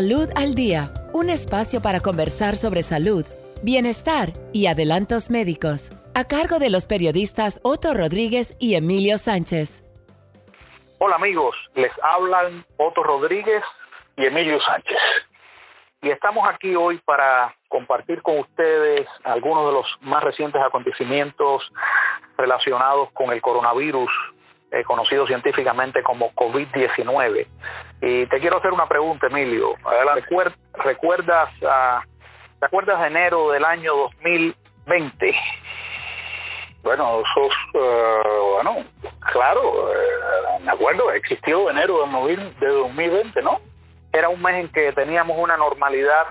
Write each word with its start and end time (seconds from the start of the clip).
Salud 0.00 0.30
al 0.34 0.54
Día, 0.54 0.88
un 1.12 1.28
espacio 1.28 1.82
para 1.82 2.00
conversar 2.00 2.56
sobre 2.56 2.82
salud, 2.82 3.26
bienestar 3.62 4.32
y 4.50 4.66
adelantos 4.66 5.30
médicos, 5.30 5.92
a 6.14 6.24
cargo 6.24 6.58
de 6.58 6.70
los 6.70 6.86
periodistas 6.86 7.60
Otto 7.64 7.92
Rodríguez 7.92 8.56
y 8.58 8.76
Emilio 8.76 9.18
Sánchez. 9.18 9.84
Hola 11.00 11.16
amigos, 11.16 11.54
les 11.74 11.92
hablan 12.02 12.64
Otto 12.78 13.02
Rodríguez 13.02 13.62
y 14.16 14.24
Emilio 14.24 14.58
Sánchez. 14.62 14.96
Y 16.00 16.08
estamos 16.08 16.48
aquí 16.48 16.74
hoy 16.74 16.96
para 17.04 17.54
compartir 17.68 18.22
con 18.22 18.38
ustedes 18.38 19.06
algunos 19.24 19.66
de 19.66 19.72
los 19.72 19.86
más 20.00 20.24
recientes 20.24 20.62
acontecimientos 20.62 21.60
relacionados 22.38 23.10
con 23.12 23.32
el 23.32 23.42
coronavirus, 23.42 24.10
eh, 24.72 24.84
conocido 24.84 25.26
científicamente 25.26 26.02
como 26.02 26.30
COVID-19. 26.32 27.46
Y 28.02 28.26
te 28.26 28.38
quiero 28.38 28.58
hacer 28.58 28.72
una 28.72 28.86
pregunta, 28.86 29.26
Emilio. 29.26 29.74
¿Recuerdas, 30.74 31.50
uh, 31.62 32.00
¿Te 32.60 32.66
acuerdas 32.66 33.00
de 33.00 33.06
enero 33.08 33.50
del 33.50 33.64
año 33.64 33.94
2020? 33.96 35.34
Bueno, 36.82 37.20
eso 37.20 37.46
uh, 37.74 38.54
bueno, 38.54 38.84
claro, 39.32 39.90
uh, 39.90 40.60
me 40.62 40.70
acuerdo, 40.70 41.10
existió 41.12 41.68
enero 41.68 42.06
de 42.26 42.66
2020, 42.66 43.42
¿no? 43.42 43.58
Era 44.12 44.28
un 44.28 44.40
mes 44.40 44.54
en 44.54 44.68
que 44.68 44.92
teníamos 44.92 45.36
una 45.38 45.56
normalidad 45.56 46.28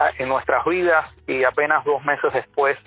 ah, 0.00 0.10
en 0.18 0.28
nuestras 0.28 0.64
vidas 0.64 1.06
y 1.26 1.44
apenas 1.44 1.84
dos 1.84 2.04
meses 2.04 2.32
después 2.32 2.78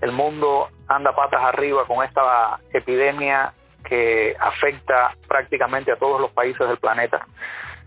el 0.00 0.12
mundo 0.12 0.68
anda 0.88 1.14
patas 1.14 1.42
arriba 1.42 1.84
con 1.86 2.04
esta 2.04 2.58
epidemia 2.72 3.52
que 3.88 4.36
afecta 4.38 5.10
prácticamente 5.28 5.92
a 5.92 5.96
todos 5.96 6.20
los 6.20 6.30
países 6.32 6.68
del 6.68 6.78
planeta. 6.78 7.26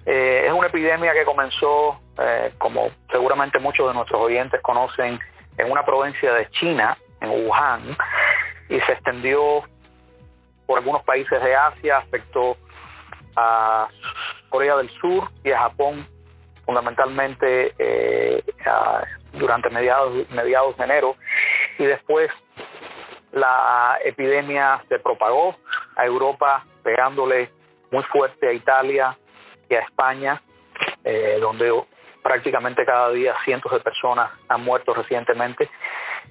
Eh, 0.05 0.45
es 0.47 0.51
una 0.53 0.67
epidemia 0.67 1.13
que 1.13 1.25
comenzó, 1.25 1.99
eh, 2.21 2.51
como 2.57 2.89
seguramente 3.11 3.59
muchos 3.59 3.87
de 3.87 3.93
nuestros 3.93 4.21
oyentes 4.21 4.61
conocen, 4.61 5.19
en 5.57 5.71
una 5.71 5.83
provincia 5.83 6.33
de 6.33 6.47
China, 6.47 6.95
en 7.21 7.29
Wuhan, 7.29 7.81
y 8.69 8.79
se 8.79 8.93
extendió 8.93 9.59
por 10.65 10.79
algunos 10.79 11.03
países 11.03 11.41
de 11.43 11.53
Asia, 11.53 11.97
afectó 11.97 12.55
a 13.35 13.87
Corea 14.47 14.77
del 14.77 14.89
Sur 15.01 15.29
y 15.43 15.51
a 15.51 15.59
Japón, 15.61 16.05
fundamentalmente 16.65 17.73
eh, 17.77 18.43
durante 19.33 19.69
mediados, 19.69 20.29
mediados 20.31 20.77
de 20.77 20.85
enero, 20.85 21.15
y 21.77 21.85
después 21.85 22.31
la 23.31 23.99
epidemia 24.03 24.81
se 24.87 24.99
propagó 24.99 25.55
a 25.99 26.05
Europa, 26.05 26.63
pegándole 26.83 27.51
muy 27.91 28.03
fuerte 28.03 28.47
a 28.47 28.53
Italia 28.53 29.17
y 29.69 29.75
a 29.75 29.79
España, 29.81 30.41
eh, 31.03 31.37
donde 31.41 31.71
prácticamente 32.23 32.85
cada 32.85 33.09
día 33.09 33.35
cientos 33.43 33.71
de 33.71 33.79
personas 33.79 34.31
han 34.47 34.63
muerto 34.63 34.93
recientemente. 34.93 35.69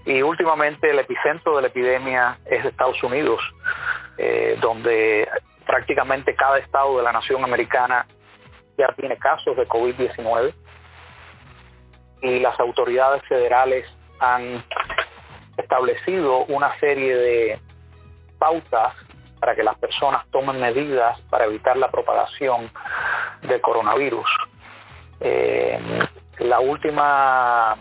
Y 0.07 0.23
últimamente 0.23 0.91
el 0.91 0.99
epicentro 0.99 1.57
de 1.57 1.63
la 1.63 1.69
epidemia 1.69 2.33
es 2.47 2.65
Estados 2.65 3.03
Unidos, 3.03 3.41
eh, 4.17 4.57
donde 4.61 5.29
prácticamente 5.67 6.35
cada 6.35 6.59
estado 6.59 6.97
de 6.99 7.03
la 7.03 7.13
nación 7.13 7.45
americana 7.45 8.07
ya 8.79 8.89
tiene 8.97 9.17
casos 9.17 9.57
de 9.57 9.67
COVID-19 9.67 10.55
y 12.23 12.41
las 12.41 12.59
autoridades 12.59 13.23
federales 13.29 13.95
han 14.21 14.65
establecido 15.57 16.45
una 16.47 16.73
serie 16.75 17.17
de 17.17 17.61
pautas 18.39 18.95
para 19.39 19.55
que 19.55 19.63
las 19.63 19.79
personas 19.79 20.27
tomen 20.31 20.61
medidas 20.61 21.21
para 21.31 21.47
evitar 21.47 21.77
la 21.77 21.89
propagación 21.89 22.71
del 23.43 23.61
coronavirus. 23.61 24.27
Eh, 25.21 25.81
la 26.41 26.61
última 26.61 27.75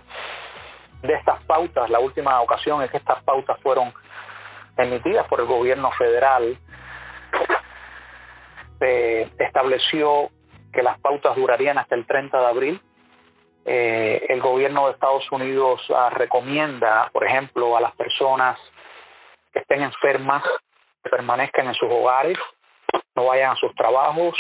de 1.01 1.13
estas 1.13 1.43
pautas, 1.45 1.89
la 1.89 1.99
última 1.99 2.41
ocasión 2.41 2.81
en 2.81 2.89
que 2.89 2.97
estas 2.97 3.23
pautas 3.23 3.59
fueron 3.61 3.93
emitidas 4.77 5.27
por 5.27 5.39
el 5.39 5.45
gobierno 5.45 5.91
federal, 5.91 6.57
estableció 9.39 10.27
que 10.71 10.83
las 10.83 10.99
pautas 10.99 11.35
durarían 11.35 11.79
hasta 11.79 11.95
el 11.95 12.05
30 12.05 12.39
de 12.39 12.45
abril 12.45 12.81
eh, 13.69 14.25
el 14.29 14.39
gobierno 14.39 14.87
de 14.87 14.93
Estados 14.93 15.29
Unidos 15.29 15.81
ah, 15.93 16.09
recomienda, 16.09 17.09
por 17.11 17.25
ejemplo, 17.25 17.75
a 17.75 17.81
las 17.81 17.93
personas 17.97 18.57
que 19.51 19.59
estén 19.59 19.81
enfermas 19.81 20.41
permanezcan 21.03 21.67
en 21.67 21.75
sus 21.75 21.89
hogares, 21.89 22.37
no 23.15 23.25
vayan 23.25 23.51
a 23.51 23.55
sus 23.55 23.73
trabajos 23.75 24.35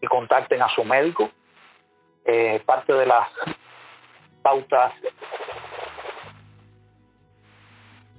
y 0.00 0.06
contacten 0.06 0.62
a 0.62 0.68
su 0.74 0.84
médico. 0.84 1.30
Eh, 2.24 2.60
parte 2.64 2.92
de 2.92 3.06
las 3.06 3.28
pautas 4.42 4.92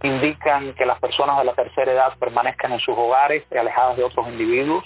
indican 0.03 0.73
que 0.75 0.85
las 0.85 0.99
personas 0.99 1.37
de 1.37 1.43
la 1.45 1.53
tercera 1.53 1.91
edad 1.91 2.17
permanezcan 2.17 2.71
en 2.73 2.79
sus 2.79 2.95
hogares 2.97 3.43
y 3.51 3.57
alejadas 3.57 3.97
de 3.97 4.03
otros 4.03 4.27
individuos, 4.27 4.83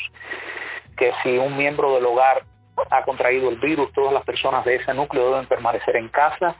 que 0.96 1.12
si 1.24 1.38
un 1.38 1.58
miembro 1.58 1.96
del 1.96 2.06
hogar 2.06 2.44
ha 2.90 3.02
contraído 3.04 3.50
el 3.50 3.58
virus, 3.58 3.92
todas 3.94 4.14
las 4.14 4.26
personas 4.26 4.64
de 4.66 4.76
ese 4.76 4.94
núcleo 4.94 5.32
deben 5.32 5.46
permanecer 5.46 5.98
en 5.98 6.08
casa, 6.08 6.56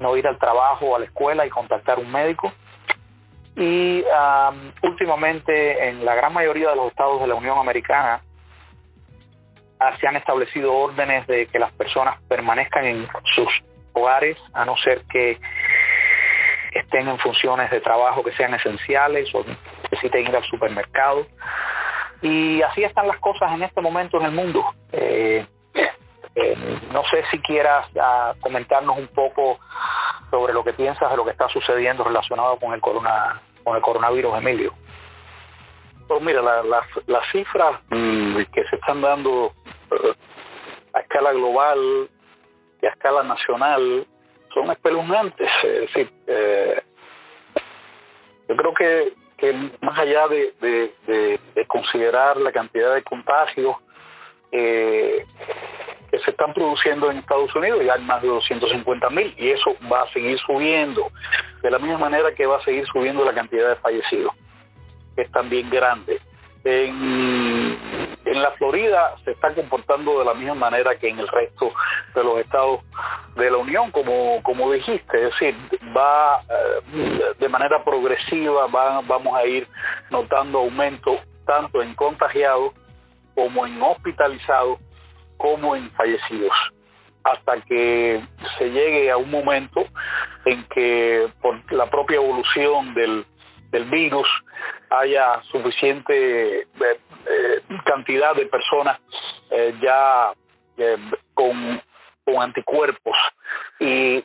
no 0.00 0.16
ir 0.16 0.26
al 0.26 0.38
trabajo 0.38 0.86
o 0.86 0.96
a 0.96 1.00
la 1.00 1.06
escuela 1.06 1.44
y 1.44 1.50
contactar 1.50 1.98
un 1.98 2.10
médico. 2.10 2.52
Y 3.58 4.04
últimamente 4.84 5.88
en 5.88 6.04
la 6.04 6.14
gran 6.14 6.32
mayoría 6.32 6.70
de 6.70 6.76
los 6.76 6.88
estados 6.88 7.20
de 7.20 7.26
la 7.26 7.34
Unión 7.34 7.58
Americana 7.58 8.20
ah, 9.80 9.96
se 10.00 10.06
han 10.06 10.14
establecido 10.14 10.72
órdenes 10.72 11.26
de 11.26 11.44
que 11.46 11.58
las 11.58 11.74
personas 11.74 12.22
permanezcan 12.28 12.86
en 12.86 13.08
sus 13.34 13.48
hogares, 13.94 14.40
a 14.52 14.64
no 14.64 14.76
ser 14.76 15.02
que 15.10 15.36
estén 16.72 17.08
en 17.08 17.18
funciones 17.18 17.68
de 17.70 17.80
trabajo 17.80 18.22
que 18.22 18.32
sean 18.36 18.54
esenciales 18.54 19.26
o 19.34 19.44
necesiten 19.90 20.28
ir 20.28 20.36
al 20.36 20.44
supermercado. 20.44 21.26
Y 22.22 22.62
así 22.62 22.84
están 22.84 23.08
las 23.08 23.18
cosas 23.18 23.50
en 23.52 23.64
este 23.64 23.80
momento 23.80 24.20
en 24.20 24.26
el 24.26 24.32
mundo. 24.32 24.64
Eh, 24.92 25.44
eh, 26.40 26.56
no 26.92 27.02
sé 27.10 27.24
si 27.30 27.38
quieras 27.40 27.84
ah, 28.00 28.32
comentarnos 28.40 28.96
un 28.96 29.08
poco 29.08 29.58
sobre 30.30 30.52
lo 30.52 30.62
que 30.62 30.72
piensas 30.72 31.10
de 31.10 31.16
lo 31.16 31.24
que 31.24 31.32
está 31.32 31.48
sucediendo 31.48 32.04
relacionado 32.04 32.56
con 32.58 32.72
el 32.74 32.80
corona 32.80 33.40
con 33.64 33.76
el 33.76 33.82
coronavirus, 33.82 34.36
Emilio. 34.36 34.72
Pues 36.06 36.22
mira, 36.22 36.40
las 36.42 37.32
cifras 37.32 37.80
mm, 37.90 38.36
que 38.52 38.64
se 38.70 38.76
están 38.76 39.02
dando 39.02 39.50
eh, 39.90 40.14
a 40.94 41.00
escala 41.00 41.32
global 41.32 42.08
y 42.80 42.86
a 42.86 42.90
escala 42.90 43.22
nacional 43.24 44.06
son 44.54 44.70
espeluznantes. 44.70 45.50
Es 45.64 45.80
decir, 45.80 46.10
eh, 46.26 46.82
yo 48.48 48.56
creo 48.56 48.74
que, 48.74 49.12
que 49.36 49.52
más 49.82 49.98
allá 49.98 50.28
de, 50.28 50.54
de, 50.60 51.66
considerar 51.66 52.38
la 52.38 52.52
cantidad 52.52 52.94
de 52.94 53.02
contagios, 53.02 53.76
eh, 54.50 55.26
están 56.38 56.54
produciendo 56.54 57.10
en 57.10 57.18
Estados 57.18 57.52
Unidos, 57.56 57.80
ya 57.84 57.94
hay 57.94 58.04
más 58.04 58.22
de 58.22 58.28
250 58.28 59.10
mil, 59.10 59.34
y 59.36 59.50
eso 59.50 59.74
va 59.92 60.02
a 60.02 60.12
seguir 60.12 60.38
subiendo, 60.46 61.10
de 61.60 61.70
la 61.70 61.80
misma 61.80 61.98
manera 61.98 62.30
que 62.32 62.46
va 62.46 62.58
a 62.58 62.64
seguir 62.64 62.86
subiendo 62.86 63.24
la 63.24 63.32
cantidad 63.32 63.70
de 63.70 63.76
fallecidos, 63.76 64.32
que 65.16 65.22
es 65.22 65.32
también 65.32 65.68
grande. 65.68 66.16
En, 66.62 67.76
en 68.24 68.42
la 68.42 68.52
Florida 68.52 69.08
se 69.24 69.32
está 69.32 69.52
comportando 69.52 70.20
de 70.20 70.24
la 70.24 70.34
misma 70.34 70.54
manera 70.54 70.94
que 70.94 71.08
en 71.08 71.18
el 71.18 71.26
resto 71.26 71.72
de 72.14 72.22
los 72.22 72.38
estados 72.38 72.82
de 73.34 73.50
la 73.50 73.56
Unión, 73.56 73.90
como, 73.90 74.40
como 74.42 74.70
dijiste, 74.70 75.16
es 75.16 75.32
decir, 75.32 75.56
va 75.96 76.38
eh, 76.48 77.34
de 77.36 77.48
manera 77.48 77.82
progresiva, 77.82 78.66
va, 78.66 79.00
vamos 79.00 79.36
a 79.36 79.44
ir 79.44 79.66
notando 80.10 80.58
aumento 80.58 81.16
tanto 81.44 81.82
en 81.82 81.94
contagiados 81.94 82.72
como 83.34 83.66
en 83.66 83.80
hospitalizados 83.80 84.78
como 85.38 85.74
en 85.74 85.88
fallecidos, 85.90 86.52
hasta 87.24 87.60
que 87.62 88.22
se 88.58 88.70
llegue 88.70 89.10
a 89.10 89.16
un 89.16 89.30
momento 89.30 89.84
en 90.44 90.64
que 90.66 91.28
por 91.40 91.72
la 91.72 91.88
propia 91.88 92.16
evolución 92.16 92.94
del, 92.94 93.24
virus 93.90 94.26
haya 94.90 95.40
suficiente 95.52 96.60
eh, 96.60 96.66
eh, 96.80 97.62
cantidad 97.84 98.34
de 98.34 98.46
personas 98.46 98.98
eh, 99.50 99.74
ya 99.80 100.32
con, 101.34 101.80
con, 102.24 102.42
anticuerpos 102.42 103.16
y, 103.78 104.22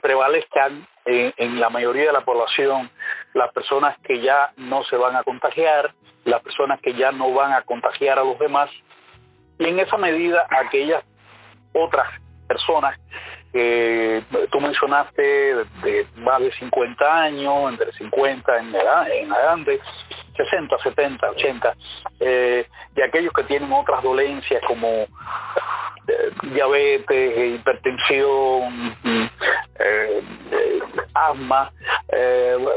prevalezcan 0.00 0.86
en, 1.04 1.34
en, 1.36 1.60
la 1.60 1.68
mayoría 1.68 2.06
de 2.06 2.12
la 2.12 2.24
población 2.24 2.90
las 3.34 3.52
personas 3.52 3.98
que 4.00 4.20
ya 4.20 4.52
no 4.56 4.84
se 4.84 4.96
van 4.96 5.16
a 5.16 5.22
contagiar, 5.22 5.92
las 6.24 6.42
personas 6.42 6.80
que 6.80 6.94
ya 6.94 7.12
no 7.12 7.32
van 7.32 7.52
a 7.52 7.62
contagiar 7.62 8.18
a 8.18 8.24
los 8.24 8.38
demás 8.38 8.70
y 9.58 9.64
en 9.64 9.80
esa 9.80 9.96
medida 9.96 10.46
aquellas 10.50 11.04
otras 11.72 12.06
personas 12.46 12.98
que 13.52 14.22
tú 14.50 14.60
mencionaste 14.60 15.22
de 15.22 16.06
más 16.16 16.40
de 16.40 16.52
50 16.52 17.22
años, 17.22 17.70
entre 17.70 17.90
50 17.92 18.58
en, 18.58 18.74
edad, 18.74 19.10
en 19.10 19.32
adelante, 19.32 19.80
60, 20.36 20.76
70, 20.84 21.30
80, 21.30 21.74
y 22.20 23.02
aquellos 23.02 23.32
que 23.32 23.44
tienen 23.44 23.72
otras 23.72 24.02
dolencias 24.02 24.62
como 24.66 25.06
diabetes, 26.42 27.60
hipertensión, 27.60 28.94
eh, 29.78 30.22
asma, 31.14 31.70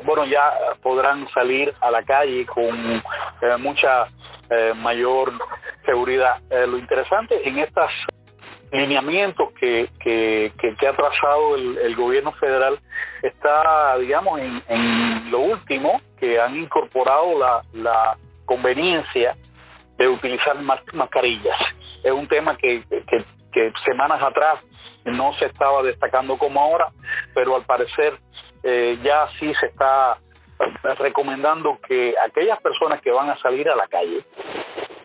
bueno, 0.03 0.25
ya 0.25 0.53
podrán 0.81 1.27
salir 1.33 1.73
a 1.81 1.91
la 1.91 2.01
calle 2.03 2.45
con 2.45 3.03
mucha 3.59 4.05
mayor 4.77 5.33
seguridad. 5.89 6.35
lo 6.67 6.77
interesante 6.77 7.47
en 7.47 7.57
estas 7.59 7.91
lineamientos 8.71 9.51
que, 9.53 9.89
que, 9.99 10.87
ha 10.87 10.95
trazado 10.95 11.55
el, 11.55 11.95
gobierno 11.95 12.31
federal 12.33 12.79
está, 13.23 13.97
digamos, 13.97 14.39
en, 14.39 15.31
lo 15.31 15.39
último, 15.39 15.93
que 16.19 16.39
han 16.39 16.55
incorporado 16.55 17.37
la, 17.73 18.15
conveniencia 18.45 19.35
de 19.97 20.07
utilizar 20.07 20.59
mascarillas. 20.93 21.55
Es 22.03 22.11
un 22.11 22.27
tema 22.27 22.55
que, 22.55 22.83
semanas 23.85 24.21
atrás 24.23 24.67
no 25.05 25.31
se 25.33 25.45
estaba 25.45 25.83
destacando 25.83 26.35
como 26.37 26.59
ahora, 26.59 26.85
pero 27.35 27.55
al 27.55 27.65
parecer 27.65 28.17
eh, 28.63 28.97
ya 29.03 29.27
sí 29.39 29.51
se 29.59 29.67
está 29.67 30.17
recomendando 30.97 31.77
que 31.87 32.13
aquellas 32.25 32.59
personas 32.61 33.01
que 33.01 33.11
van 33.11 33.29
a 33.29 33.37
salir 33.39 33.69
a 33.69 33.75
la 33.75 33.87
calle, 33.87 34.17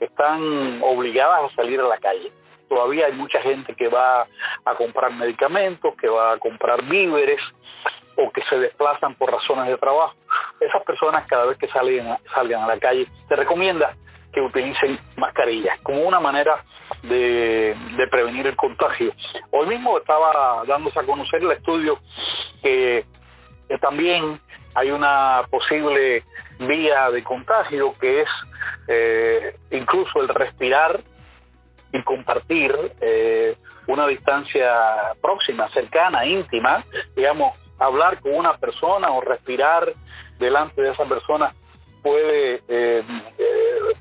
están 0.01 0.83
obligadas 0.83 1.51
a 1.51 1.55
salir 1.55 1.81
a 1.81 1.89
la 1.89 1.99
calle, 1.99 2.33
todavía 2.69 3.07
hay 3.07 3.13
mucha 3.13 3.41
gente 3.41 3.75
que 3.75 3.89
va 3.89 4.27
a 4.65 4.75
comprar 4.77 5.13
medicamentos, 5.13 5.95
que 5.97 6.09
va 6.09 6.33
a 6.33 6.39
comprar 6.39 6.85
víveres 6.85 7.41
o 8.17 8.31
que 8.31 8.43
se 8.49 8.57
desplazan 8.57 9.15
por 9.15 9.31
razones 9.31 9.67
de 9.69 9.77
trabajo. 9.77 10.15
Esas 10.61 10.83
personas 10.85 11.27
cada 11.27 11.47
vez 11.47 11.59
que 11.59 11.67
salgan, 11.69 12.17
salgan 12.33 12.63
a 12.63 12.67
la 12.67 12.79
calle, 12.79 13.07
se 13.29 13.37
recomienda 13.37 13.95
que 14.33 14.41
utilicen 14.41 14.99
mascarillas 15.17 15.81
como 15.83 16.03
una 16.03 16.21
manera 16.21 16.63
de, 17.03 17.77
prevenir 18.11 18.47
el 18.47 18.57
contagio. 18.57 19.13
Hoy 19.51 19.67
mismo 19.69 19.99
estaba 19.99 20.65
dándose 20.67 20.99
a 21.01 21.05
conocer 21.05 21.43
el 21.43 21.53
estudio 21.53 21.99
que, 22.63 23.05
también 23.81 24.39
hay 24.75 24.91
una 24.91 25.43
posible 25.51 26.23
vía 26.61 27.11
de 27.11 27.23
contagio 27.23 27.93
que 28.01 28.23
es 28.23 28.29
eh, 28.87 29.57
incluso 29.71 30.21
el 30.21 30.29
respirar 30.29 31.01
y 31.93 32.03
compartir 32.03 32.73
eh, 33.01 33.57
una 33.87 34.07
distancia 34.07 35.13
próxima, 35.23 35.69
cercana, 35.69 36.27
íntima, 36.27 36.85
digamos, 37.17 37.59
hablar 37.79 38.21
con 38.21 38.35
una 38.35 38.53
persona 38.53 39.11
o 39.11 39.21
respirar 39.21 39.93
delante 40.39 40.83
de 40.83 40.91
esa 40.91 41.05
persona 41.05 41.53
puede 42.03 42.61
eh, 42.69 43.03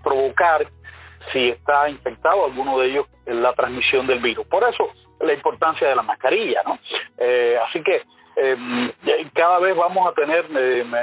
provocar, 0.04 0.68
si 1.32 1.50
está 1.50 1.88
infectado 1.90 2.46
alguno 2.46 2.80
de 2.80 2.88
ellos, 2.88 3.08
la 3.26 3.54
transmisión 3.54 4.06
del 4.08 4.20
virus. 4.20 4.46
Por 4.48 4.64
eso 4.68 4.90
la 5.22 5.34
importancia 5.34 5.88
de 5.88 5.96
la 5.96 6.02
mascarilla, 6.02 6.62
¿no? 6.66 6.78
así 7.66 7.82
que 7.82 8.02
cada 9.34 9.60
vez 9.60 9.76
vamos 9.78 10.12
a 10.12 10.14
tener 10.14 10.50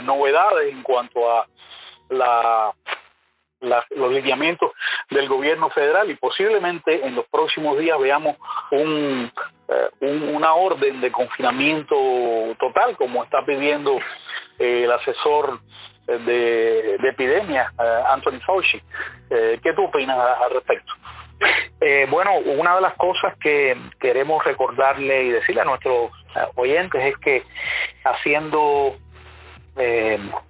novedades 0.02 0.72
en 0.72 0.82
cuanto 0.82 1.30
a 1.30 1.46
la 2.10 2.74
los 3.60 4.12
lineamientos 4.12 4.72
del 5.10 5.28
gobierno 5.28 5.70
federal 5.70 6.10
y 6.10 6.14
posiblemente 6.14 7.06
en 7.06 7.14
los 7.14 7.26
próximos 7.26 7.78
días 7.78 7.98
veamos 7.98 8.36
un, 8.70 9.30
eh, 9.68 10.06
una 10.06 10.54
orden 10.54 11.00
de 11.00 11.12
confinamiento 11.12 11.94
total 12.58 12.96
como 12.96 13.22
está 13.24 13.44
pidiendo 13.44 13.98
eh, 14.58 14.84
el 14.84 14.92
asesor 14.92 15.60
de, 16.06 16.96
epidemia, 16.96 17.72
eh, 17.78 18.02
Anthony 18.08 18.40
Fauci. 18.44 18.80
¿Qué 19.28 19.72
tú 19.76 19.84
opinas 19.84 20.18
al 20.18 20.50
respecto? 20.50 20.92
bueno, 22.10 22.34
una 22.58 22.74
de 22.74 22.82
las 22.82 22.94
cosas 22.98 23.34
que 23.38 23.74
queremos 23.98 24.44
recordarle 24.44 25.22
y 25.22 25.30
decirle 25.30 25.62
a 25.62 25.64
nuestros 25.64 26.10
oyentes 26.56 27.02
es 27.02 27.16
que 27.16 27.42
haciendo 28.04 28.92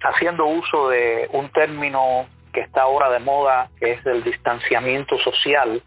haciendo 0.03 0.45
uso 0.47 0.89
de 0.89 1.29
un 1.31 1.47
término 1.49 2.25
que 2.51 2.61
está 2.61 2.83
ahora 2.83 3.09
de 3.09 3.19
moda, 3.19 3.69
que 3.79 3.93
es 3.93 4.05
el 4.05 4.23
distanciamiento 4.23 5.17
social. 5.19 5.81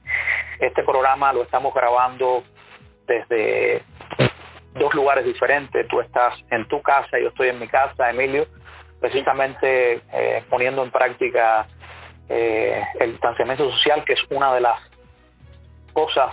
Este 0.61 0.83
programa 0.83 1.33
lo 1.33 1.43
estamos 1.43 1.75
grabando 1.75 2.43
desde 3.07 3.83
dos 4.73 4.95
lugares 4.95 5.25
diferentes. 5.25 5.87
Tú 5.89 6.01
estás 6.01 6.33
en 6.51 6.67
tu 6.67 6.81
casa, 6.83 7.19
yo 7.23 7.29
estoy 7.29 7.49
en 7.49 7.59
mi 7.59 7.69
casa, 7.69 8.11
Emilio, 8.11 8.45
precisamente 9.01 10.01
eh, 10.13 10.43
poniendo 10.49 10.83
en 10.83 10.91
práctica 10.91 11.67
eh, 12.29 12.83
el 13.01 13.13
distanciamiento 13.13 13.71
social, 13.71 14.05
que 14.05 14.15
es 14.15 14.21
una 14.31 14.55
de 14.55 14.61
las 14.61 14.81
cosas 15.93 16.31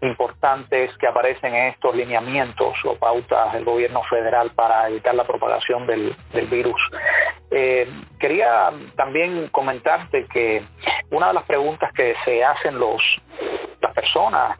importantes 0.00 0.96
que 0.98 1.06
aparecen 1.06 1.54
en 1.54 1.68
estos 1.68 1.94
lineamientos 1.94 2.74
o 2.84 2.94
pautas 2.96 3.52
del 3.52 3.64
gobierno 3.64 4.02
federal 4.02 4.50
para 4.54 4.88
evitar 4.88 5.14
la 5.14 5.24
propagación 5.24 5.86
del, 5.86 6.14
virus. 6.50 6.80
Eh, 7.56 7.88
quería 8.18 8.72
también 8.96 9.46
comentarte 9.48 10.24
que 10.24 10.64
una 11.12 11.28
de 11.28 11.34
las 11.34 11.46
preguntas 11.46 11.92
que 11.92 12.16
se 12.24 12.42
hacen 12.42 12.76
los 12.80 13.00
las 13.80 13.92
personas 13.92 14.58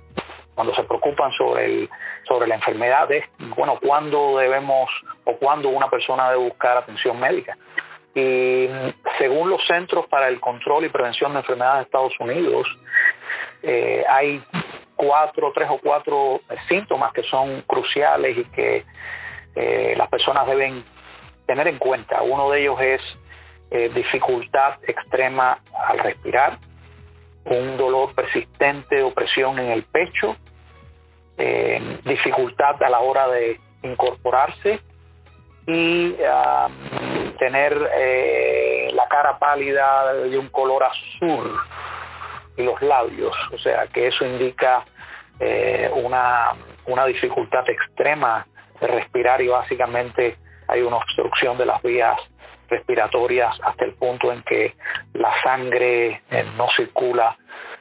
cuando 0.54 0.72
se 0.72 0.84
preocupan 0.84 1.32
sobre 1.32 1.64
el 1.64 1.90
sobre 2.22 2.46
la 2.46 2.54
enfermedad 2.54 3.10
es 3.10 3.24
bueno 3.56 3.80
cuándo 3.82 4.38
debemos 4.38 4.88
o 5.24 5.36
cuándo 5.38 5.70
una 5.70 5.90
persona 5.90 6.30
debe 6.30 6.44
buscar 6.44 6.76
atención 6.76 7.18
médica 7.18 7.58
y 8.14 8.68
según 9.18 9.50
los 9.50 9.66
Centros 9.66 10.06
para 10.06 10.28
el 10.28 10.38
Control 10.38 10.84
y 10.84 10.88
Prevención 10.88 11.32
de 11.32 11.40
Enfermedades 11.40 11.78
de 11.78 11.82
Estados 11.82 12.12
Unidos 12.20 12.68
eh, 13.64 14.04
hay 14.08 14.40
cuatro, 14.94 15.50
tres 15.52 15.68
o 15.68 15.78
cuatro 15.78 16.38
síntomas 16.68 17.12
que 17.12 17.24
son 17.24 17.62
cruciales 17.62 18.38
y 18.38 18.44
que 18.52 18.84
eh, 19.56 19.94
las 19.96 20.08
personas 20.08 20.46
deben 20.46 20.84
tener 21.46 21.68
en 21.68 21.78
cuenta. 21.78 22.22
Uno 22.22 22.50
de 22.50 22.60
ellos 22.60 22.80
es 22.80 23.00
eh, 23.70 23.90
dificultad 23.94 24.78
extrema 24.86 25.58
al 25.88 25.98
respirar, 25.98 26.58
un 27.44 27.76
dolor 27.76 28.14
persistente 28.14 29.02
o 29.02 29.12
presión 29.12 29.58
en 29.58 29.70
el 29.70 29.84
pecho, 29.84 30.36
eh, 31.36 31.98
dificultad 32.04 32.82
a 32.82 32.90
la 32.90 33.00
hora 33.00 33.28
de 33.28 33.58
incorporarse 33.82 34.78
y 35.66 36.14
tener 37.38 37.74
la 38.92 39.06
cara 39.08 39.32
pálida 39.38 40.12
de 40.12 40.38
un 40.38 40.48
color 40.48 40.84
azul 40.84 41.58
y 42.56 42.62
los 42.62 42.80
labios, 42.82 43.34
o 43.52 43.58
sea 43.58 43.86
que 43.86 44.08
eso 44.08 44.24
indica 44.24 44.82
eh, 45.40 45.90
una, 45.94 46.52
una 46.86 47.06
dificultad 47.06 47.68
extrema 47.68 48.46
de 48.80 48.86
respirar 48.86 49.40
y 49.42 49.48
básicamente 49.48 50.36
hay 50.74 50.82
una 50.82 50.96
obstrucción 50.96 51.56
de 51.56 51.66
las 51.66 51.80
vías 51.82 52.16
respiratorias 52.68 53.54
hasta 53.62 53.84
el 53.84 53.94
punto 53.94 54.32
en 54.32 54.42
que 54.42 54.74
la 55.12 55.32
sangre 55.42 56.22
eh, 56.30 56.44
no 56.56 56.66
circula, 56.76 57.36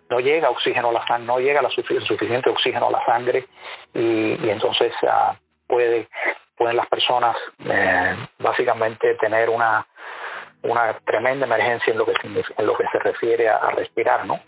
no 0.09 0.19
llega 0.19 0.49
oxígeno 0.49 0.89
a 0.89 0.93
la 0.93 1.07
sangre, 1.07 1.25
no 1.25 1.39
llega 1.39 1.61
la 1.61 1.69
suficiente 1.69 2.49
oxígeno 2.49 2.87
a 2.87 2.91
la 2.91 3.05
sangre 3.05 3.45
y, 3.93 4.49
entonces 4.49 4.93
uh, 5.01 5.33
puede, 5.67 6.07
pueden 6.55 6.77
las 6.77 6.87
personas 6.87 7.35
eh, 7.65 8.15
básicamente 8.39 9.15
tener 9.15 9.49
una 9.49 9.85
una 10.61 10.97
tremenda 11.05 11.45
emergencia 11.45 11.91
en 11.91 11.99
lo 11.99 12.05
que 12.05 12.13
en 12.23 12.65
lo 12.65 12.77
que 12.77 12.85
se 12.89 12.99
refiere 12.99 13.49
a, 13.49 13.69
respirar, 13.71 14.25
¿no? 14.25 14.39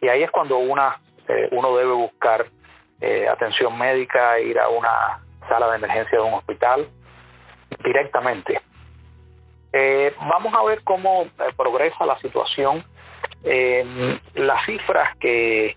Y 0.00 0.08
ahí 0.08 0.24
es 0.24 0.30
cuando 0.32 0.58
una 0.58 0.96
eh, 1.28 1.48
uno 1.52 1.76
debe 1.76 1.92
buscar 1.92 2.46
atención 3.30 3.76
médica, 3.76 4.38
ir 4.38 4.58
a 4.60 4.68
una 4.68 5.20
sala 5.48 5.70
de 5.70 5.76
emergencia 5.76 6.18
de 6.18 6.24
un 6.24 6.34
hospital 6.34 6.86
directamente. 7.82 8.60
Eh, 9.72 10.14
vamos 10.20 10.52
a 10.54 10.64
ver 10.64 10.82
cómo 10.84 11.26
progresa 11.56 12.04
la 12.06 12.18
situación. 12.18 12.82
las 14.34 14.66
cifras 14.66 15.16
que, 15.18 15.76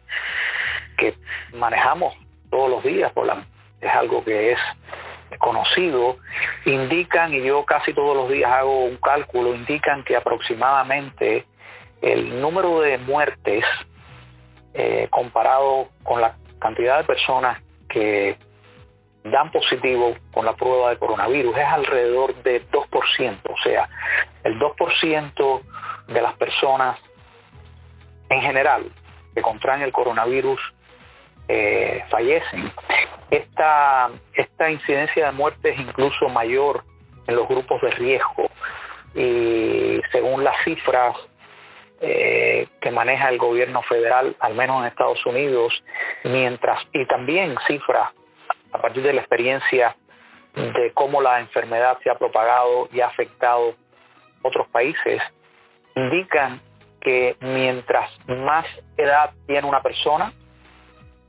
que 0.97 1.13
manejamos 1.53 2.15
todos 2.49 2.69
los 2.69 2.83
días 2.83 3.11
por 3.11 3.25
la, 3.25 3.43
es 3.81 3.91
algo 3.91 4.23
que 4.23 4.51
es 4.51 4.59
conocido 5.39 6.15
indican, 6.65 7.33
y 7.33 7.43
yo 7.43 7.63
casi 7.65 7.93
todos 7.93 8.15
los 8.15 8.29
días 8.29 8.51
hago 8.51 8.79
un 8.79 8.97
cálculo, 8.97 9.53
indican 9.53 10.03
que 10.03 10.15
aproximadamente 10.15 11.45
el 12.01 12.39
número 12.39 12.81
de 12.81 12.97
muertes 12.97 13.63
eh, 14.73 15.07
comparado 15.09 15.89
con 16.03 16.21
la 16.21 16.35
cantidad 16.59 16.97
de 16.97 17.03
personas 17.03 17.61
que 17.87 18.37
dan 19.25 19.51
positivo 19.51 20.15
con 20.31 20.45
la 20.45 20.53
prueba 20.53 20.91
de 20.91 20.97
coronavirus 20.97 21.57
es 21.57 21.65
alrededor 21.65 22.35
de 22.43 22.61
2%, 22.69 23.39
o 23.43 23.55
sea, 23.63 23.89
el 24.43 24.59
2% 24.59 25.61
de 26.07 26.21
las 26.21 26.35
personas 26.37 26.99
en 28.29 28.41
general 28.41 28.83
que 29.33 29.41
contraen 29.41 29.81
el 29.81 29.91
coronavirus 29.91 30.59
eh, 31.47 32.03
fallecen. 32.09 32.71
Esta, 33.31 34.09
esta 34.33 34.69
incidencia 34.69 35.27
de 35.27 35.31
muerte 35.31 35.69
es 35.69 35.79
incluso 35.79 36.29
mayor 36.29 36.83
en 37.27 37.35
los 37.35 37.47
grupos 37.47 37.81
de 37.81 37.89
riesgo 37.91 38.49
y 39.15 39.99
según 40.11 40.43
las 40.43 40.55
cifras 40.63 41.15
eh, 41.99 42.67
que 42.79 42.91
maneja 42.91 43.29
el 43.29 43.39
gobierno 43.39 43.81
federal, 43.81 44.35
al 44.39 44.53
menos 44.53 44.81
en 44.81 44.89
Estados 44.89 45.25
Unidos, 45.25 45.73
mientras, 46.23 46.77
y 46.93 47.05
también 47.07 47.55
cifras 47.67 48.11
a 48.75 48.81
partir 48.81 49.03
de 49.03 49.13
la 49.13 49.21
experiencia 49.21 49.95
de 50.53 50.91
cómo 50.93 51.21
la 51.21 51.39
enfermedad 51.41 51.97
se 51.99 52.09
ha 52.09 52.15
propagado 52.15 52.87
y 52.91 53.01
ha 53.01 53.07
afectado 53.07 53.75
otros 54.41 54.67
países, 54.69 55.21
indican 55.95 56.59
que 57.01 57.35
mientras 57.41 58.09
más 58.27 58.65
edad 58.97 59.31
tiene 59.47 59.67
una 59.67 59.81
persona, 59.81 60.31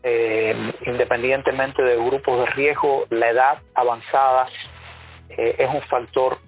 eh, 0.03 0.55
independientemente 0.87 1.83
de 1.83 1.97
grupos 1.97 2.39
de 2.39 2.47
riesgo, 2.47 3.05
la 3.11 3.31
edad 3.31 3.59
avanzada 3.75 4.49
eh, 5.31 5.57
es 5.59 5.69
un 5.69 5.83
factor 5.83 6.39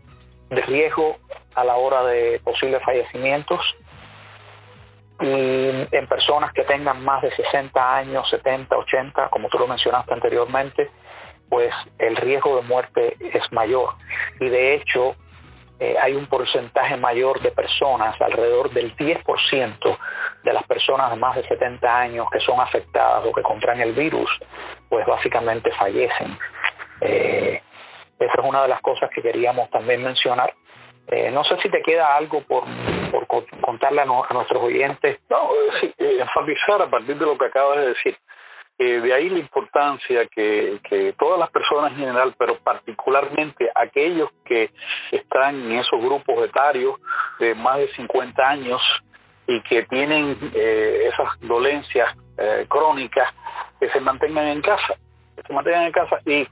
de 0.50 0.62
riesgo 0.62 1.17
a 1.57 1.64
la 1.64 1.76
hora 1.76 2.05
de 2.05 2.40
posibles 2.45 2.83
fallecimientos. 2.83 3.61
Y 5.21 5.97
en 5.97 6.07
personas 6.07 6.53
que 6.53 6.63
tengan 6.63 7.05
más 7.05 7.23
de 7.23 7.29
60 7.31 7.97
años, 7.97 8.29
70, 8.31 8.77
80, 8.77 9.29
como 9.29 9.49
tú 9.49 9.59
lo 9.59 9.67
mencionaste 9.67 10.15
anteriormente, 10.15 10.91
pues 11.49 11.75
el 11.99 12.17
riesgo 12.17 12.57
de 12.57 12.63
muerte 12.63 13.17
es 13.21 13.53
mayor. 13.53 13.95
Y 14.39 14.49
de 14.49 14.75
hecho, 14.75 15.17
eh, 15.81 15.95
hay 16.01 16.15
un 16.15 16.27
porcentaje 16.27 16.97
mayor 16.97 17.41
de 17.41 17.51
personas, 17.51 18.21
alrededor 18.21 18.71
del 18.71 18.95
10% 18.97 19.99
de 20.43 20.53
las 20.53 20.67
personas 20.67 21.11
de 21.11 21.17
más 21.17 21.37
de 21.37 21.47
70 21.47 21.99
años 21.99 22.27
que 22.33 22.41
son 22.41 22.61
afectadas 22.61 23.25
o 23.25 23.33
que 23.33 23.43
contraen 23.43 23.81
el 23.81 23.93
virus, 23.93 24.31
pues 24.89 25.07
básicamente 25.07 25.71
fallecen. 25.79 26.37
Eh, 27.01 27.63
esa 28.19 28.41
es 28.41 28.45
una 28.45 28.63
de 28.63 28.69
las 28.69 28.81
cosas 28.81 29.09
que 29.15 29.23
queríamos 29.23 29.71
también 29.71 30.03
mencionar. 30.03 30.53
Eh, 31.11 31.31
no 31.31 31.43
sé 31.45 31.57
si 31.62 31.71
te 31.71 31.83
queda 31.83 32.15
algo 32.17 32.43
por, 32.43 32.65
por 33.11 33.27
contarle 33.61 34.03
a, 34.03 34.05
nuestros 34.05 34.62
oyentes. 34.62 35.21
No, 35.31 35.50
sí, 35.81 35.93
enfatizar 35.99 36.83
a 36.83 36.91
partir 36.91 37.17
de 37.19 37.25
lo 37.25 37.38
que 37.38 37.47
acabas 37.47 37.79
de 37.79 37.88
decir. 37.88 38.17
Eh, 38.81 39.00
de 39.00 39.12
ahí 39.12 39.29
la 39.29 39.41
importancia 39.41 40.27
que, 40.27 40.79
que 40.88 41.12
todas 41.19 41.37
las 41.37 41.50
personas 41.50 41.91
en 41.93 41.99
general, 41.99 42.35
pero 42.38 42.59
particularmente 42.59 43.69
aquellos 43.75 44.31
que 44.45 44.71
están 45.11 45.57
en 45.57 45.79
esos 45.79 46.00
grupos 46.00 46.49
etarios 46.49 46.95
de 47.41 47.57
más 47.57 47.79
de 47.79 47.93
50 47.95 48.41
años 48.49 48.81
y 49.49 49.61
que 49.62 49.83
tienen 49.87 50.38
eh, 50.55 51.09
esas 51.12 51.41
dolencias 51.41 52.17
eh, 52.38 52.67
crónicas, 52.69 53.35
que 53.81 53.91
se 53.91 53.99
mantengan 53.99 54.47
en 54.47 54.62
casa, 54.62 54.95
que 55.35 55.43
se 55.43 55.53
mantengan 55.53 55.87
en 55.87 55.93
casa 55.93 56.19
y 56.25 56.45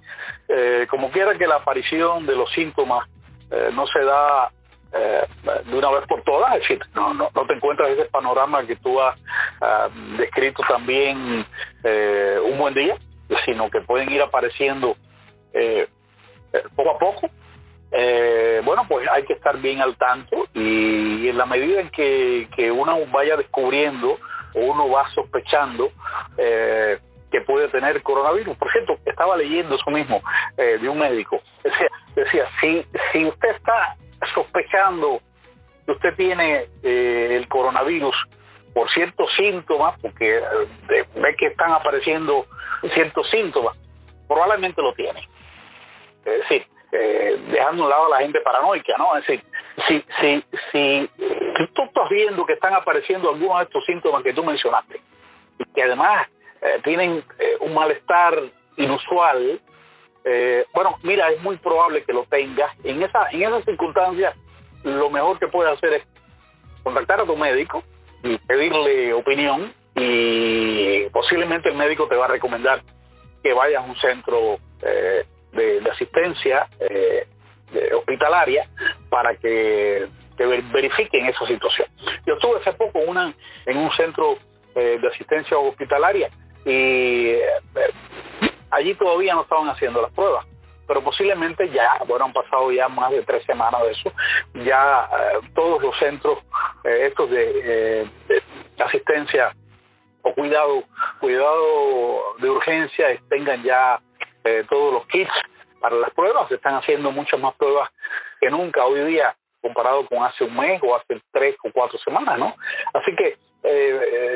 como 0.89 1.11
quiera 1.11 1.35
que 1.35 1.47
la 1.47 1.57
aparición 1.57 2.27
de 2.27 2.37
los 2.37 2.51
síntomas 2.53 3.09
no 3.51 3.87
se 3.87 4.05
da 4.05 4.51
eh, 4.93 5.27
de 5.67 5.77
una 5.77 5.91
vez 5.91 6.07
por 6.07 6.23
todas, 6.23 6.55
es 6.55 6.61
decir, 6.61 6.79
no, 6.95 7.13
no, 7.13 7.29
te 7.29 7.55
encuentras 7.55 7.91
ese 7.91 8.05
panorama 8.07 8.65
que 8.65 8.77
tú 8.77 9.01
has 9.01 9.21
ah, 9.61 9.89
descrito 10.17 10.63
también 10.67 11.45
eh, 11.83 12.39
un 12.45 12.57
buen 12.57 12.73
día, 12.73 12.97
sino 13.45 13.69
que 13.69 13.81
pueden 13.81 14.11
ir 14.11 14.23
apareciendo 14.23 14.95
eh, 15.53 15.87
poco 16.75 16.91
a 16.91 16.99
poco. 16.99 17.31
bueno, 18.65 18.85
pues 18.89 19.07
hay 19.13 19.25
que 19.25 19.35
estar 19.35 19.59
bien 19.59 19.81
al 19.81 19.97
tanto 19.97 20.47
y 20.55 21.29
en 21.29 21.37
la 21.37 21.47
medida 21.47 21.81
en 21.81 21.91
que, 21.91 22.47
que 22.57 22.71
uno 22.71 22.95
vaya 23.13 23.37
descubriendo 23.37 24.17
o 24.55 24.61
uno 24.61 24.89
va 24.89 25.11
sospechando 25.11 25.91
que 26.37 27.41
puede 27.43 27.69
tener 27.69 28.03
coronavirus. 28.03 28.57
Por 28.57 28.73
cierto, 28.73 28.95
estaba 29.05 29.37
leyendo 29.37 29.75
eso 29.75 29.91
mismo 29.91 30.23
de 30.57 30.89
un 30.89 30.99
médico. 30.99 31.41
Decía 32.23 32.49
si, 32.61 32.85
si 33.13 33.25
usted 33.25 33.49
está 33.51 33.97
sospechando 34.35 35.21
que 35.85 35.93
usted 35.93 36.15
tiene 36.15 36.65
eh, 36.83 37.37
el 37.37 37.49
coronavirus 37.49 38.15
por 38.75 38.91
ciertos 38.93 39.31
síntomas, 39.37 39.99
porque 40.03 40.37
eh, 40.37 41.05
ve 41.15 41.35
que 41.37 41.47
están 41.47 41.73
apareciendo 41.73 42.45
ciertos 42.93 43.31
síntomas, 43.31 43.79
probablemente 44.29 44.83
lo 44.83 44.93
tiene. 44.93 45.21
Es 46.25 46.41
decir, 46.41 46.67
eh, 46.93 47.41
dejando 47.49 47.85
a 47.85 47.87
un 47.87 47.91
lado 47.91 48.07
a 48.07 48.09
la 48.11 48.19
gente 48.19 48.41
paranoica, 48.41 48.95
¿no? 48.99 49.17
Es 49.17 49.27
decir, 49.27 49.45
si, 49.89 50.05
si, 50.21 50.45
si, 50.73 51.11
tú 51.75 51.83
estás 51.85 52.09
viendo 52.11 52.45
que 52.45 52.55
están 52.55 52.75
apareciendo 52.75 53.31
algunos 53.31 53.59
de 53.59 53.65
estos 53.65 53.85
síntomas 53.87 54.23
que 54.23 54.35
tú 54.35 54.43
mencionaste, 54.43 55.01
y 55.59 55.65
que 55.73 55.83
además 55.83 56.29
tienen 56.83 57.23
un 57.61 57.75
malestar 57.75 58.35
inusual, 58.77 59.61
eh, 60.29 60.65
bueno, 60.75 60.97
mira, 61.05 61.31
es 61.31 61.41
muy 61.41 61.57
probable 61.57 62.03
que 62.03 62.13
lo 62.13 62.25
tengas. 62.25 62.73
En 62.85 63.01
esa, 63.01 63.27
en 63.31 63.45
esas 63.45 63.65
circunstancias, 63.65 64.35
lo 64.83 65.09
mejor 65.09 65.39
que 65.39 65.47
puedes 65.47 65.73
hacer 65.73 65.95
es 65.95 66.03
contactar 66.83 67.21
a 67.21 67.25
tu 67.25 67.37
médico 67.37 67.85
y 68.25 68.37
pedirle 68.39 69.13
opinión 69.13 69.73
y 69.95 71.09
posiblemente 71.11 71.69
el 71.69 71.77
médico 71.77 72.09
te 72.09 72.17
va 72.17 72.25
a 72.25 72.29
recomendar 72.29 72.83
que 73.41 73.53
vayas 73.53 73.87
a 73.87 73.89
un 73.89 73.97
centro 73.99 74.57
eh, 74.85 75.25
de, 75.53 75.91
asistencia 75.91 76.67
eh, 76.81 77.25
hospitalaria 77.95 78.63
para 79.09 79.37
que 79.37 80.07
te 80.37 80.45
verifiquen 80.45 81.27
esa 81.27 81.47
situación. 81.47 81.89
Yo 82.27 82.35
estuve 82.35 82.61
hace 82.61 82.77
poco 82.77 82.99
una, 82.99 83.33
en 83.65 83.77
un 83.77 83.91
centro 83.93 84.37
de 84.75 85.09
asistencia 85.09 85.57
hospitalaria 85.57 86.29
y 86.67 87.33
allí 88.71 88.95
todavía 88.95 89.35
no 89.35 89.43
estaban 89.43 89.69
haciendo 89.69 90.03
las 90.03 90.13
pruebas 90.13 90.47
pero 90.87 91.03
posiblemente 91.03 91.69
ya, 91.71 91.99
bueno, 92.07 92.27
han 92.27 92.33
pasado 92.33 92.71
ya 92.71 92.89
más 92.89 93.11
de 93.11 93.23
tres 93.23 93.45
semanas 93.45 93.83
de 93.83 93.91
eso, 93.91 94.13
ya 94.65 95.09
eh, 95.13 95.41
todos 95.55 95.83
los 95.83 95.99
centros 95.99 96.39
eh, 96.85 97.07
estos 97.09 97.31
eh, 97.33 98.09
de, 98.29 98.43
asistencia 98.79 99.53
o 100.23 100.33
cuidado, 100.35 100.85
cuidado 101.21 102.35
de 102.39 102.51
urgencia 102.51 103.07
tengan 103.29 103.63
ya 103.63 104.01
todos 104.69 104.93
los 104.93 105.07
kits 105.09 105.33
para 105.81 105.97
las 105.97 106.11
pruebas, 106.13 106.47
se 106.49 106.55
están 106.55 106.75
haciendo 106.75 107.11
muchas 107.11 107.41
más 107.41 107.53
pruebas 107.57 107.91
que 108.41 108.49
nunca 108.49 108.85
hoy 108.85 109.05
día 109.11 109.35
comparado 109.61 110.07
con 110.07 110.23
hace 110.23 110.45
un 110.45 110.57
mes 110.57 110.81
o 110.85 110.95
hace 110.95 111.21
tres 111.33 111.57
o 111.65 111.71
cuatro 111.73 111.99
semanas, 111.99 112.39
¿no? 112.39 112.55
Así 112.95 113.13
que 113.17 113.37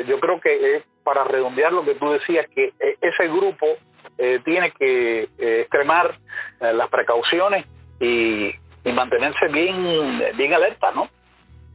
yo 0.05 0.19
creo 0.19 0.41
que 0.41 0.83
para 1.05 1.23
redondear 1.23 1.71
lo 1.71 1.85
que 1.85 1.95
tú 1.95 2.11
decías, 2.11 2.45
que 2.53 2.73
ese 2.99 3.27
grupo 3.29 3.77
eh, 4.23 4.39
tiene 4.45 4.71
que 4.73 5.23
eh, 5.23 5.61
extremar 5.61 6.13
eh, 6.59 6.71
las 6.73 6.89
precauciones 6.89 7.65
y, 7.99 8.51
mantenerse 8.93 9.47
bien, 9.47 10.21
bien 10.37 10.53
alerta, 10.53 10.91
¿no? 10.91 11.07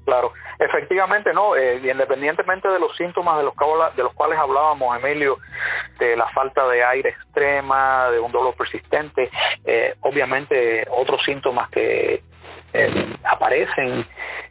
Claro, 0.05 0.33
efectivamente, 0.61 1.33
no, 1.33 1.57
independientemente 1.57 2.69
de 2.69 2.79
los 2.79 2.97
síntomas 2.97 3.39
de 3.39 3.45
los, 3.45 3.55
de 3.97 4.03
los 4.05 4.13
cuales 4.13 4.39
hablábamos, 4.39 5.03
Emilio, 5.03 5.39
de 5.99 6.17
la 6.17 6.29
falta 6.29 6.69
de 6.69 6.85
aire 6.85 7.11
extrema, 7.11 8.11
de 8.11 8.21
un 8.21 8.31
dolor 8.31 8.55
persistente, 8.55 9.29
obviamente 10.01 10.87
otros 10.91 11.25
síntomas 11.25 11.69
que 11.71 12.21
aparecen 13.25 14.07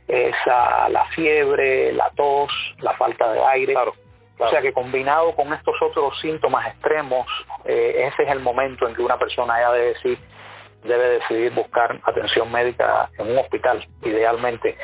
es 0.08 0.36
la 0.46 1.06
fiebre, 1.14 1.94
la 1.94 2.10
tos, 2.16 2.52
la 2.82 2.94
falta 2.96 3.32
de 3.32 3.42
aire. 3.46 3.74
Claro. 3.74 3.92
O 4.38 4.50
sea 4.50 4.62
que 4.62 4.74
combinado 4.74 5.34
con 5.34 5.54
estos 5.54 5.76
otros 5.82 6.14
síntomas 6.22 6.68
extremos, 6.68 7.26
eh, 7.64 8.10
ese 8.12 8.24
es 8.24 8.30
el 8.30 8.42
momento 8.42 8.88
en 8.88 8.94
que 8.94 9.02
una 9.02 9.18
persona 9.18 9.60
ya 9.60 9.72
debe 9.72 9.88
decir, 9.88 10.20
debe 10.84 11.20
decidir 11.20 11.54
buscar 11.54 12.00
atención 12.04 12.52
médica 12.52 13.10
en 13.18 13.32
un 13.32 13.38
hospital, 13.38 13.86
idealmente. 14.04 14.78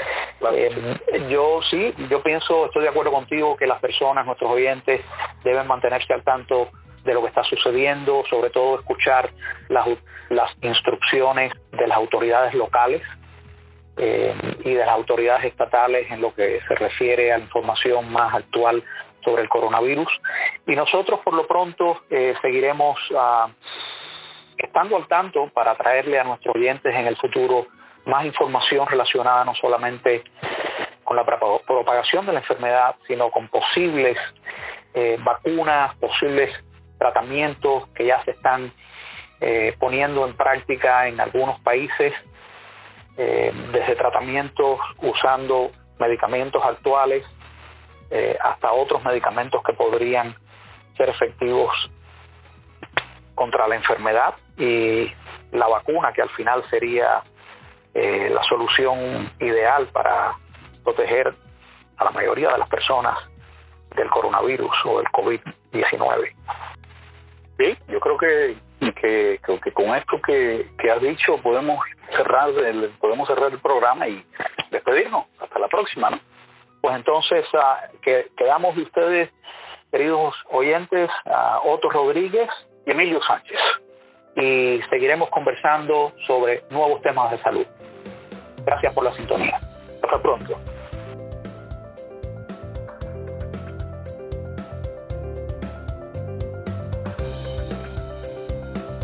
Eh, 0.54 1.28
yo 1.30 1.60
sí, 1.70 1.94
yo 2.10 2.24
pienso, 2.24 2.66
estoy 2.66 2.84
de 2.84 2.90
acuerdo 2.90 3.12
contigo 3.12 3.58
que 3.58 3.68
las 3.68 3.80
personas, 3.82 4.26
nuestros 4.26 4.50
oyentes, 4.50 5.02
deben 5.44 5.68
mantenerse 5.68 6.14
al 6.14 6.24
tanto 6.24 6.70
de 7.04 7.14
lo 7.14 7.22
que 7.22 7.28
está 7.28 7.44
sucediendo, 7.44 8.24
sobre 8.30 8.52
todo 8.52 8.76
escuchar 8.76 9.30
las, 9.70 9.88
las 10.30 10.50
instrucciones 10.62 11.52
de 11.72 11.88
las 11.88 11.98
autoridades 11.98 12.54
locales 12.54 13.02
eh, 13.98 14.34
y 14.64 14.74
de 14.74 14.86
las 14.86 14.96
autoridades 14.96 15.46
estatales 15.46 16.10
en 16.10 16.22
lo 16.22 16.34
que 16.34 16.60
se 16.68 16.76
refiere 16.76 17.34
a 17.34 17.38
la 17.38 17.44
información 17.44 18.12
más 18.12 18.34
actual 18.34 18.84
sobre 19.24 19.44
el 19.44 19.50
coronavirus. 19.50 20.10
Y 20.68 20.76
nosotros, 20.76 21.20
por 21.24 21.34
lo 21.34 21.48
pronto, 21.48 22.02
eh, 22.10 22.34
seguiremos 22.42 22.98
ah, 23.18 23.50
estando 24.58 24.98
al 24.98 25.08
tanto 25.08 25.48
para 25.54 25.76
traerle 25.76 26.20
a 26.20 26.24
nuestros 26.24 26.56
oyentes 26.56 26.94
en 26.94 27.08
el 27.08 27.18
futuro 27.18 27.68
más 28.06 28.26
información 28.26 28.88
relacionada 28.88 29.46
no 29.46 29.54
solamente 29.56 30.24
con 31.04 31.16
la 31.18 31.24
propagación 31.24 32.26
de 32.26 32.34
la 32.34 32.40
enfermedad, 32.40 32.96
sino 33.08 33.30
con 33.30 33.48
posibles 33.48 34.18
eh, 34.94 35.18
vacunas, 35.24 35.96
posibles 35.96 36.52
tratamientos 36.98 37.88
que 37.90 38.06
ya 38.06 38.24
se 38.24 38.32
están 38.32 38.72
eh, 39.40 39.74
poniendo 39.80 40.26
en 40.26 40.36
práctica 40.36 41.08
en 41.08 41.20
algunos 41.20 41.60
países, 41.60 42.14
desde 43.18 43.96
tratamientos 43.98 44.80
usando 45.00 45.70
medicamentos 46.00 46.64
actuales 46.66 47.24
eh, 48.12 48.38
hasta 48.42 48.74
otros 48.74 49.04
medicamentos 49.04 49.64
que 49.64 49.74
podrían 49.74 50.36
ser 50.98 51.10
efectivos 51.10 51.74
contra 53.34 53.68
la 53.68 53.76
enfermedad 53.76 54.36
y 54.58 55.08
la 55.52 55.68
vacuna 55.68 56.12
que 56.14 56.22
al 56.22 56.30
final 56.30 56.64
sería 56.70 57.22
eh, 57.94 58.30
la 58.30 58.44
solución 58.44 59.32
ideal 59.40 59.88
para 59.88 60.34
proteger 60.84 61.34
a 61.98 62.04
la 62.04 62.12
mayoría 62.12 62.50
de 62.52 62.58
las 62.58 62.70
personas 62.70 63.18
del 63.96 64.10
coronavirus 64.10 64.72
o 64.86 64.98
del 64.98 65.08
COVID-19. 65.08 66.34
Sí, 67.58 67.78
yo 67.88 68.00
creo 68.00 68.18
que, 68.18 68.58
que, 68.80 69.40
que, 69.64 69.72
con 69.72 69.96
esto 69.96 70.18
que, 70.26 70.68
que, 70.78 70.92
has 70.92 71.02
dicho 71.02 71.38
podemos 71.44 71.80
cerrar 72.16 72.50
el, 72.50 72.90
podemos 73.00 73.28
cerrar 73.28 73.52
el 73.52 73.60
programa 73.60 74.08
y 74.08 74.26
despedirnos. 74.72 75.26
Hasta 75.40 75.60
la 75.60 75.68
próxima, 75.68 76.10
¿no? 76.10 76.20
Pues 76.82 76.96
entonces 76.96 77.46
uh, 77.54 78.00
que, 78.02 78.28
quedamos 78.36 78.76
de 78.76 78.82
ustedes, 78.84 79.30
queridos 79.92 80.34
oyentes, 80.50 81.10
a 81.26 81.62
Otto 81.64 81.90
Rodríguez 81.90 82.50
y 82.86 82.92
Emilio 82.92 83.20
Sánchez. 83.22 83.60
Y 84.36 84.82
seguiremos 84.90 85.30
conversando 85.30 86.14
sobre 86.26 86.64
nuevos 86.70 87.02
temas 87.02 87.32
de 87.32 87.42
salud. 87.42 87.66
Gracias 88.66 88.94
por 88.94 89.04
la 89.04 89.12
sintonía. 89.12 89.58
Hasta 90.04 90.22
pronto. 90.22 90.58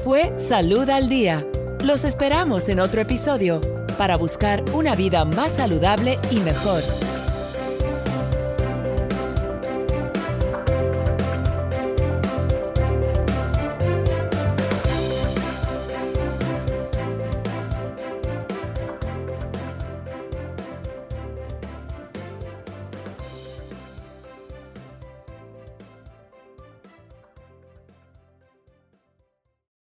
Fue 0.04 0.40
Salud 0.40 0.90
al 0.90 1.10
Día. 1.10 1.44
Los 1.84 2.06
esperamos 2.06 2.70
en 2.70 2.80
otro 2.80 3.02
episodio 3.02 3.60
para 3.98 4.16
buscar 4.16 4.64
una 4.74 4.96
vida 4.96 5.26
más 5.26 5.58
saludable 5.58 6.18
y 6.32 6.40
mejor. 6.40 6.82